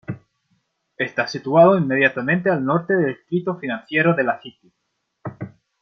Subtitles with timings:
[0.97, 4.73] Está situado inmediatamente al norte del distrito financiero de la City.